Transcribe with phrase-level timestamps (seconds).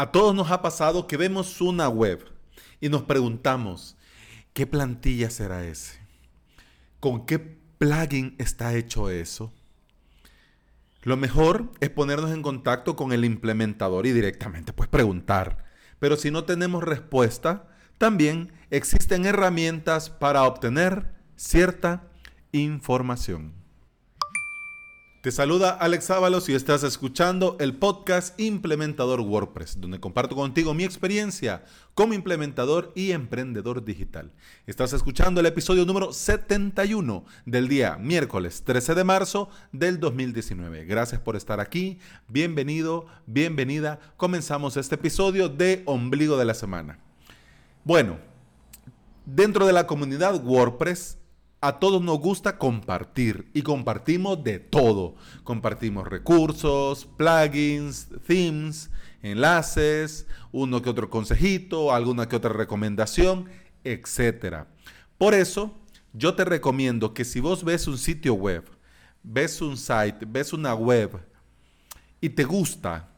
[0.00, 2.24] A todos nos ha pasado que vemos una web
[2.80, 3.98] y nos preguntamos,
[4.54, 5.98] ¿qué plantilla será ese?
[7.00, 9.52] ¿Con qué plugin está hecho eso?
[11.02, 15.66] Lo mejor es ponernos en contacto con el implementador y directamente pues preguntar.
[15.98, 22.08] Pero si no tenemos respuesta, también existen herramientas para obtener cierta
[22.52, 23.59] información.
[25.20, 30.82] Te saluda Alex Ábalos y estás escuchando el podcast Implementador WordPress, donde comparto contigo mi
[30.82, 31.62] experiencia
[31.92, 34.32] como implementador y emprendedor digital.
[34.66, 40.86] Estás escuchando el episodio número 71 del día miércoles 13 de marzo del 2019.
[40.86, 41.98] Gracias por estar aquí.
[42.26, 44.00] Bienvenido, bienvenida.
[44.16, 46.98] Comenzamos este episodio de Ombligo de la Semana.
[47.84, 48.16] Bueno,
[49.26, 51.18] dentro de la comunidad WordPress
[51.60, 55.14] a todos nos gusta compartir y compartimos de todo.
[55.44, 58.90] Compartimos recursos, plugins, themes,
[59.22, 63.46] enlaces, uno que otro consejito, alguna que otra recomendación,
[63.84, 64.64] etc.
[65.18, 65.74] Por eso,
[66.14, 68.64] yo te recomiendo que si vos ves un sitio web,
[69.22, 71.20] ves un site, ves una web
[72.22, 73.10] y te gusta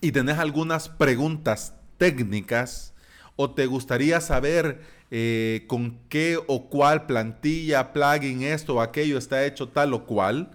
[0.00, 2.92] y tenés algunas preguntas técnicas
[3.36, 9.46] o te gustaría saber eh, con qué o cuál plantilla, plugin, esto o aquello está
[9.46, 10.50] hecho tal o cual,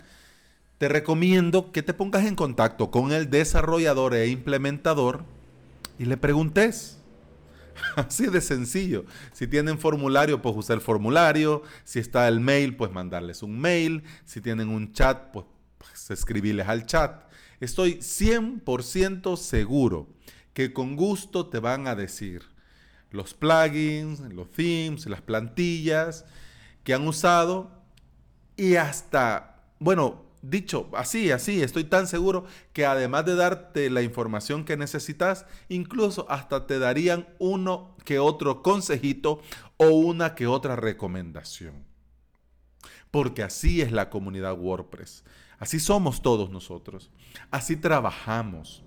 [0.77, 5.23] te recomiendo que te pongas en contacto con el desarrollador e implementador
[5.97, 6.99] y le preguntes.
[7.95, 9.05] Así de sencillo.
[9.31, 11.63] Si tienen formulario, pues usar el formulario.
[11.83, 14.03] Si está el mail, pues mandarles un mail.
[14.25, 15.45] Si tienen un chat, pues,
[15.77, 16.25] pues
[16.67, 17.23] al chat.
[17.59, 20.09] Estoy 100% seguro
[20.53, 22.52] que con gusto te van a decir
[23.13, 26.25] los plugins, los themes, las plantillas
[26.83, 27.71] que han usado
[28.57, 34.65] y hasta, bueno, dicho así, así, estoy tan seguro que además de darte la información
[34.65, 39.41] que necesitas, incluso hasta te darían uno que otro consejito
[39.77, 41.85] o una que otra recomendación.
[43.11, 45.23] Porque así es la comunidad WordPress.
[45.59, 47.11] Así somos todos nosotros.
[47.51, 48.83] Así trabajamos.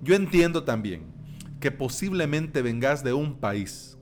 [0.00, 1.23] Yo entiendo también
[1.64, 3.96] que posiblemente vengas de un país,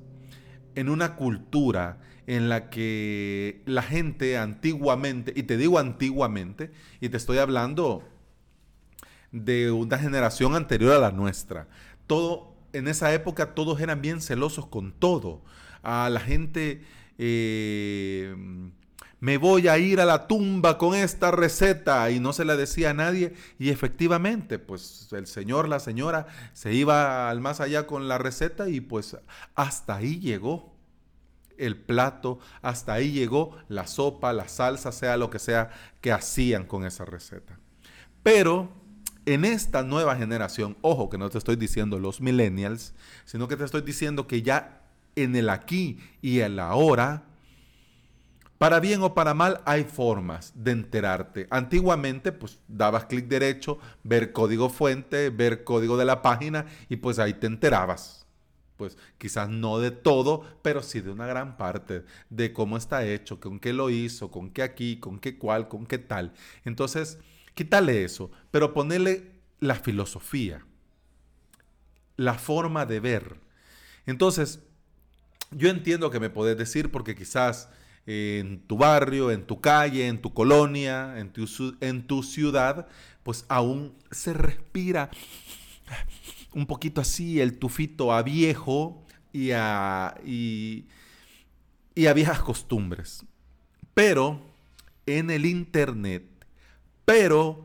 [0.75, 7.17] en una cultura en la que la gente antiguamente, y te digo antiguamente, y te
[7.17, 8.03] estoy hablando
[9.31, 11.69] de una generación anterior a la nuestra,
[12.09, 15.45] todo, en esa época todos eran bien celosos con todo.
[15.85, 16.83] A la gente
[17.17, 18.35] eh,
[19.23, 22.91] me voy a ir a la tumba con esta receta y no se la decía
[22.91, 28.09] a nadie y efectivamente pues el señor, la señora se iba al más allá con
[28.09, 29.17] la receta y pues
[29.55, 30.75] hasta ahí llegó
[31.57, 36.67] el plato, hasta ahí llegó la sopa, la salsa, sea lo que sea que hacían
[36.67, 37.61] con esa receta.
[38.25, 38.73] Pero
[39.25, 42.93] en esta nueva generación, ojo que no te estoy diciendo los millennials,
[43.25, 44.83] sino que te estoy diciendo que ya
[45.15, 47.23] en el aquí y el ahora,
[48.63, 51.49] para bien o para mal hay formas de enterarte.
[51.51, 57.19] Antiguamente pues dabas clic derecho, ver código fuente, ver código de la página y pues
[57.19, 58.25] ahí te enterabas.
[58.77, 63.41] Pues quizás no de todo, pero sí de una gran parte de cómo está hecho,
[63.41, 66.33] con qué lo hizo, con qué aquí, con qué cual, con qué tal.
[66.65, 67.19] Entonces,
[67.55, 70.65] quítale eso, pero ponerle la filosofía,
[72.17, 73.41] la forma de ver.
[74.07, 74.61] Entonces,
[75.51, 77.69] yo entiendo que me podés decir porque quizás
[78.07, 82.89] en tu barrio, en tu calle, en tu colonia, en tu, ciudad,
[83.23, 85.11] pues aún se respira
[86.55, 90.87] un poquito así el tufito a viejo y a, y,
[91.95, 93.25] y a viejas costumbres.
[93.95, 94.41] Pero
[95.07, 96.25] en el Internet,
[97.05, 97.65] pero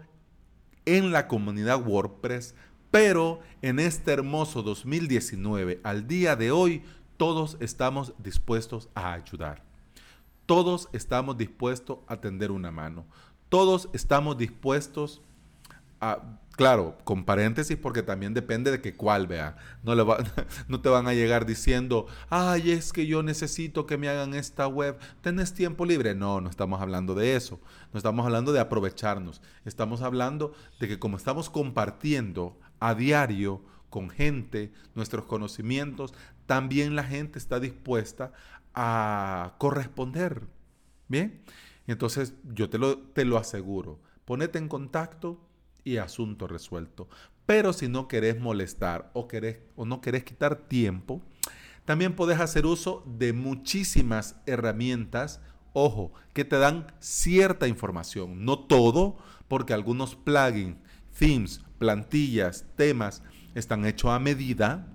[0.85, 2.55] en la comunidad WordPress,
[2.91, 6.83] pero en este hermoso 2019, al día de hoy,
[7.17, 9.66] todos estamos dispuestos a ayudar.
[10.47, 13.05] Todos estamos dispuestos a tender una mano.
[13.49, 15.21] Todos estamos dispuestos
[15.99, 19.57] a, claro, con paréntesis porque también depende de que cuál vea.
[20.69, 24.67] No, te van a llegar diciendo, ay, es que yo necesito que me hagan esta
[24.67, 24.97] web.
[25.19, 26.15] ¿Tenés tiempo libre?
[26.15, 27.59] No, no estamos hablando de eso.
[27.91, 29.41] No estamos hablando de aprovecharnos.
[29.65, 36.13] Estamos hablando de que como estamos compartiendo a diario con gente nuestros conocimientos,
[36.45, 38.31] también la gente está dispuesta
[38.79, 40.47] a corresponder.
[41.07, 41.41] Bien,
[41.87, 43.99] entonces yo te lo, te lo aseguro.
[44.23, 45.41] Ponete en contacto
[45.83, 47.09] y asunto resuelto.
[47.47, 49.27] Pero si no querés molestar o,
[49.75, 51.23] o no querés quitar tiempo,
[51.85, 55.41] también puedes hacer uso de muchísimas herramientas,
[55.73, 58.45] ojo, que te dan cierta información.
[58.45, 60.77] No todo, porque algunos plugins,
[61.17, 63.23] themes, plantillas, temas,
[63.55, 64.93] están hechos a medida.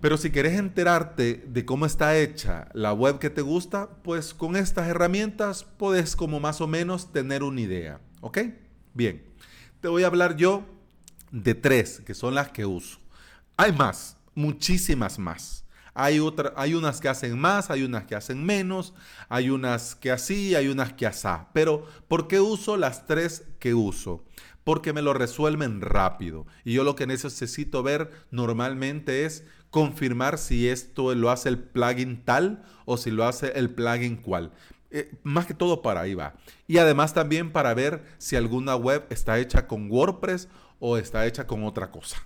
[0.00, 4.56] Pero si quieres enterarte de cómo está hecha la web que te gusta, pues con
[4.56, 8.00] estas herramientas puedes como más o menos tener una idea.
[8.22, 8.38] ¿Ok?
[8.94, 9.22] Bien,
[9.80, 10.64] te voy a hablar yo
[11.30, 12.98] de tres, que son las que uso.
[13.58, 15.64] Hay más, muchísimas más.
[15.92, 16.18] Hay,
[16.56, 18.94] hay unas que hacen más, hay unas que hacen menos,
[19.28, 21.48] hay unas que así, hay unas que asá.
[21.52, 24.24] Pero, ¿por qué uso las tres que uso?
[24.64, 26.46] Porque me lo resuelven rápido.
[26.64, 32.24] Y yo lo que necesito ver normalmente es confirmar si esto lo hace el plugin
[32.24, 34.52] tal o si lo hace el plugin cual.
[34.90, 36.34] Eh, más que todo para ahí va.
[36.66, 40.48] Y además también para ver si alguna web está hecha con WordPress
[40.80, 42.16] o está hecha con otra cosa.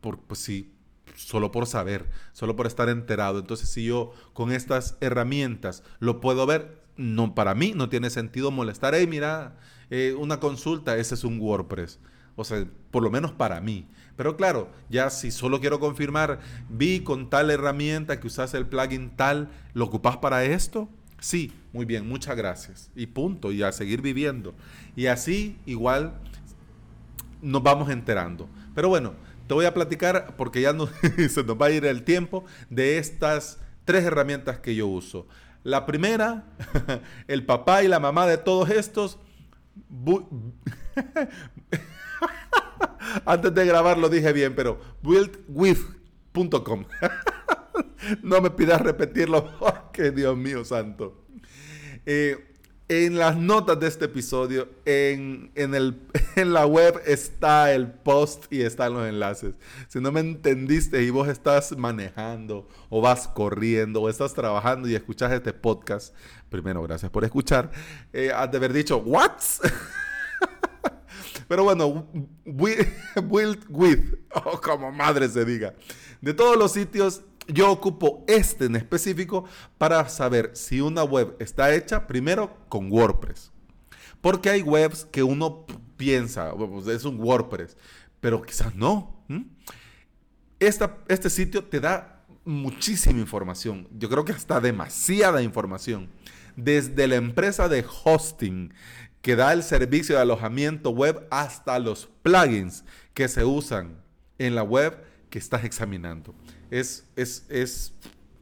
[0.00, 0.74] Por, pues sí,
[1.16, 3.38] solo por saber, solo por estar enterado.
[3.38, 8.50] Entonces, si yo con estas herramientas lo puedo ver, no para mí no tiene sentido
[8.50, 8.94] molestar.
[8.94, 9.56] Hey, mira,
[9.90, 12.00] eh, una consulta, ese es un WordPress.
[12.42, 13.86] O sea, por lo menos para mí.
[14.16, 19.10] Pero claro, ya si solo quiero confirmar, vi con tal herramienta que usas el plugin
[19.16, 20.88] tal, ¿lo ocupas para esto?
[21.18, 22.90] Sí, muy bien, muchas gracias.
[22.96, 24.54] Y punto, y a seguir viviendo.
[24.96, 26.14] Y así igual
[27.40, 28.48] nos vamos enterando.
[28.74, 29.14] Pero bueno,
[29.46, 30.72] te voy a platicar, porque ya
[31.28, 35.28] se nos va a ir el tiempo, de estas tres herramientas que yo uso.
[35.62, 36.44] La primera,
[37.28, 39.20] el papá y la mamá de todos estos,
[43.26, 46.84] Antes de grabar lo dije bien, pero buildwith.com.
[48.22, 51.24] no me pidas repetirlo porque Dios mío santo.
[52.06, 52.48] Eh,
[52.88, 55.98] en las notas de este episodio, en, el,
[56.36, 59.54] en la web está el post y están los enlaces.
[59.88, 64.94] Si no me entendiste y vos estás manejando o vas corriendo o estás trabajando y
[64.94, 66.14] escuchas este podcast,
[66.50, 67.70] primero gracias por escuchar,
[68.12, 69.40] eh, has de haber dicho, ¿what?
[71.52, 72.08] Pero bueno,
[72.46, 75.74] Build With, o como madre se diga.
[76.22, 79.44] De todos los sitios, yo ocupo este en específico
[79.76, 83.52] para saber si una web está hecha primero con WordPress.
[84.22, 85.66] Porque hay webs que uno
[85.98, 87.76] piensa, pues, es un WordPress,
[88.18, 89.22] pero quizás no.
[90.58, 93.88] este sitio te da muchísima información.
[93.98, 96.08] Yo creo que hasta demasiada información.
[96.56, 98.72] Desde la empresa de hosting
[99.22, 102.84] que da el servicio de alojamiento web hasta los plugins
[103.14, 103.96] que se usan
[104.38, 104.98] en la web
[105.30, 106.34] que estás examinando.
[106.70, 107.94] Es, es, es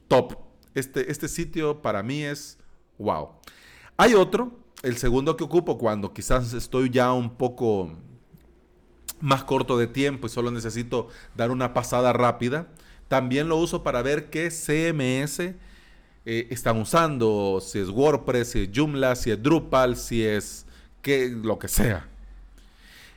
[0.09, 0.37] top.
[0.75, 2.59] Este, este sitio para mí es
[2.99, 3.31] wow.
[3.97, 7.93] Hay otro, el segundo que ocupo cuando quizás estoy ya un poco
[9.21, 12.69] más corto de tiempo y solo necesito dar una pasada rápida.
[13.09, 15.55] También lo uso para ver qué CMS eh,
[16.25, 20.67] están usando, si es WordPress, si es Joomla, si es Drupal, si es
[21.03, 22.07] que lo que sea.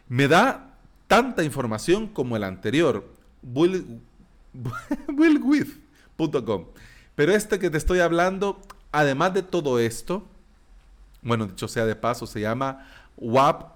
[0.08, 0.76] Me da
[1.08, 3.08] tanta información como el anterior,
[5.08, 6.66] willwith.com.
[7.16, 8.60] Pero este que te estoy hablando,
[8.92, 10.26] además de todo esto,
[11.22, 12.88] bueno, dicho sea de paso, se llama
[13.18, 13.72] WAP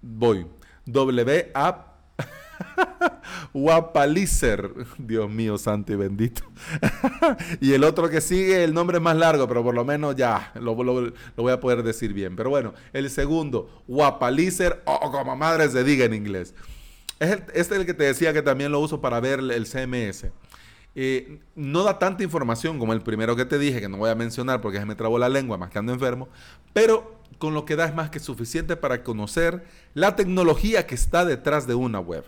[0.00, 0.46] Voy.
[0.86, 1.84] W-A
[3.52, 4.72] Wapalizer.
[4.98, 6.42] Dios mío, santo y bendito.
[7.60, 10.52] y el otro que sigue, el nombre es más largo, pero por lo menos ya
[10.54, 12.36] lo, voy a poder decir bien.
[12.36, 16.54] Pero bueno, el segundo, Wapalizer, o como madre se diga en inglés.
[17.20, 20.26] Es este es el que te decía que también lo uso para ver el CMS.
[20.94, 24.14] Eh, no da tanta información como el primero que te dije, que no voy a
[24.14, 26.28] mencionar porque se me trabó la lengua más que ando enfermo,
[26.72, 29.64] pero con lo que da es más que suficiente para conocer
[29.94, 32.24] la tecnología que está detrás de una web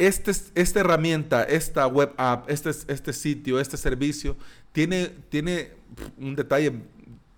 [0.00, 4.34] este, esta herramienta, esta web app, este, este sitio, este servicio,
[4.72, 5.72] tiene, tiene
[6.18, 6.72] un detalle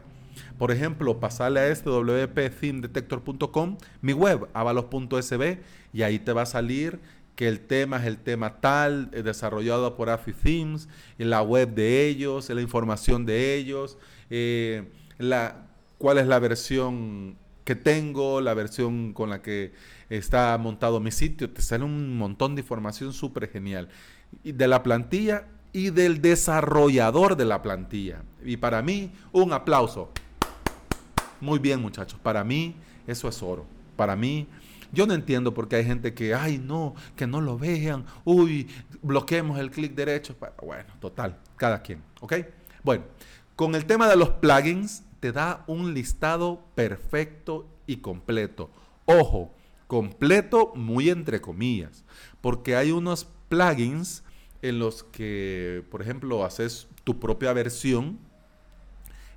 [0.58, 5.60] Por ejemplo, pasarle a este wp-theme-detector.com, mi web, avalos.sb,
[5.91, 7.01] y ahí te va a salir
[7.36, 12.08] que el tema es el tema tal, eh, desarrollado por AFI Themes, la web de
[12.08, 13.98] ellos, la información de ellos,
[14.29, 14.86] eh,
[15.98, 19.74] cuál es la versión que tengo, la versión con la que
[20.17, 23.89] está montado mi sitio, te sale un montón de información súper genial.
[24.43, 28.24] Y de la plantilla y del desarrollador de la plantilla.
[28.43, 30.12] Y para mí, un aplauso.
[31.41, 32.20] Muy bien, muchachos.
[32.22, 32.75] Para mí,
[33.08, 33.65] eso es oro.
[33.96, 34.48] Para mí,
[34.93, 38.70] yo no entiendo por qué hay gente que, ay, no, que no lo vean, uy,
[39.01, 40.36] bloqueemos el clic derecho.
[40.63, 42.34] Bueno, total, cada quien, ¿ok?
[42.84, 43.03] Bueno,
[43.55, 48.70] con el tema de los plugins, te da un listado perfecto y completo.
[49.05, 49.51] Ojo,
[49.87, 52.03] completo muy entre comillas,
[52.41, 54.23] porque hay unos plugins
[54.61, 58.17] en los que, por ejemplo, haces tu propia versión,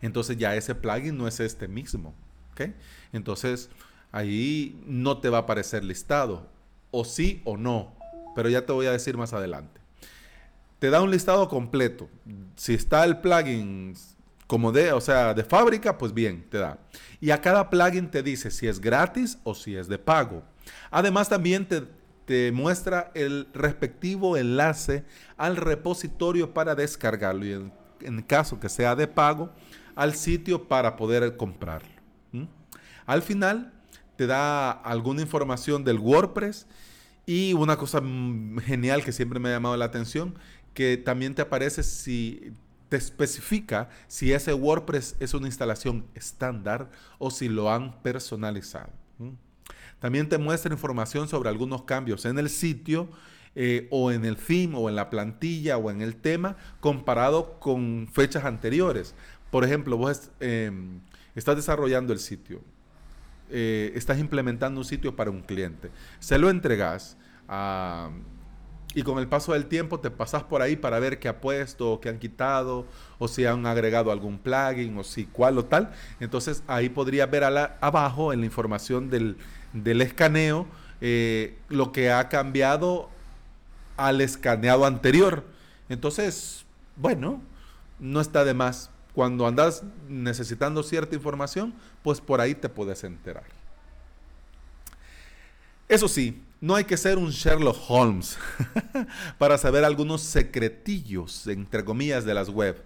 [0.02, 2.14] entonces ya ese plugin no es este mismo,
[2.52, 2.70] ¿ok?
[3.12, 3.70] Entonces,
[4.12, 6.48] ahí no te va a aparecer listado,
[6.90, 7.92] o sí o no,
[8.34, 9.80] pero ya te voy a decir más adelante.
[10.78, 12.08] Te da un listado completo.
[12.54, 13.94] Si está el plugin
[14.46, 16.78] como de, o sea, de fábrica, pues bien, te da.
[17.20, 20.42] Y a cada plugin te dice si es gratis o si es de pago.
[20.90, 21.84] Además también te,
[22.24, 25.04] te muestra el respectivo enlace
[25.36, 29.50] al repositorio para descargarlo y en, en caso que sea de pago,
[29.94, 31.96] al sitio para poder comprarlo.
[33.06, 33.72] Al final
[34.16, 36.66] te da alguna información del WordPress
[37.24, 38.02] y una cosa
[38.64, 40.34] genial que siempre me ha llamado la atención,
[40.74, 42.52] que también te aparece si
[42.88, 48.90] te especifica si ese WordPress es una instalación estándar o si lo han personalizado.
[49.98, 53.08] También te muestra información sobre algunos cambios en el sitio
[53.54, 58.06] eh, o en el theme o en la plantilla o en el tema comparado con
[58.12, 59.14] fechas anteriores.
[59.50, 61.00] Por ejemplo, vos em,
[61.34, 62.60] estás desarrollando el sitio,
[63.48, 67.16] eh, estás implementando un sitio para un cliente, se lo entregas
[68.96, 71.92] y con el paso del tiempo te pasas por ahí para ver qué ha puesto,
[71.92, 72.86] o qué han quitado,
[73.18, 75.92] o si han agregado algún plugin, o si cuál o tal.
[76.18, 79.36] Entonces ahí podrías ver abajo en la información del,
[80.00, 80.66] escaneo
[81.02, 83.10] eh, lo que ha cambiado
[83.98, 85.44] al escaneado anterior.
[85.90, 86.64] Entonces,
[86.96, 87.42] bueno,
[88.00, 93.55] no está de más cuando andas necesitando cierta información, pues por ahí te puedes enterar.
[95.88, 98.38] Eso sí, no hay que ser un Sherlock Holmes
[99.38, 102.82] para saber algunos secretillos, entre comillas, de las web.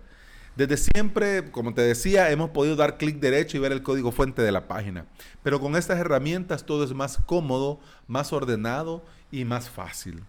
[0.56, 4.42] Desde siempre, como te decía, hemos podido dar clic derecho y ver el código fuente
[4.42, 5.06] de la página.
[5.42, 10.22] Pero con estas herramientas todo es más cómodo, más ordenado y más fácil.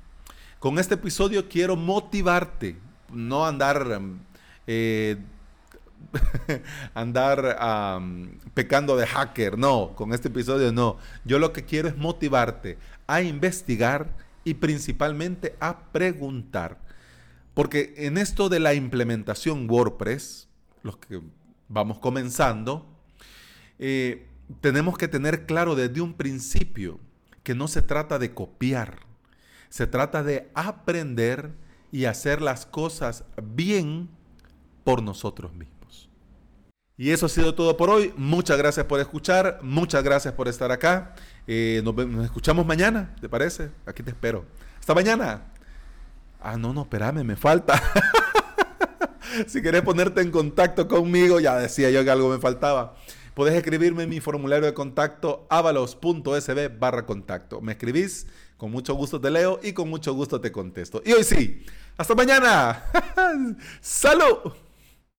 [0.60, 2.78] Con este episodio quiero motivarte,
[3.12, 4.00] no andar
[4.68, 5.18] eh,
[6.94, 7.58] andar
[8.54, 9.58] pecando de hacker.
[9.58, 10.98] No, con este episodio no.
[11.26, 12.78] Yo lo que quiero es motivarte
[13.08, 16.80] a investigar y principalmente a preguntar.
[17.54, 20.48] Porque en esto de la implementación WordPress,
[20.84, 21.22] los que
[21.68, 22.86] vamos comenzando,
[23.80, 24.28] eh,
[24.62, 27.00] tenemos que tener claro desde un principio
[27.44, 29.00] que no se trata de copiar,
[29.70, 31.52] se trata de aprender
[31.92, 34.10] y hacer las cosas bien
[34.84, 35.81] por nosotros mismos.
[37.02, 38.14] Y eso ha sido todo por hoy.
[38.16, 39.58] Muchas gracias por escuchar.
[39.64, 41.16] Muchas gracias por estar acá.
[41.48, 43.72] Eh, nos, escuchamos mañana, ¿te parece?
[43.88, 44.46] Aquí te espero.
[44.80, 45.48] Hasta mañana.
[46.40, 47.82] Ah, no, no, espérame, me falta.
[49.48, 52.94] si querés ponerte en contacto conmigo, ya decía yo que algo me faltaba.
[53.34, 57.62] Puedes escribirme en mi formulario de contacto avalos.sb barra contacto.
[57.62, 58.28] Me escribís,
[58.58, 61.02] con mucho gusto te leo y con mucho gusto te contesto.
[61.04, 61.66] Y hoy sí,
[61.98, 62.84] hasta mañana.
[63.82, 64.54] ¡Salud!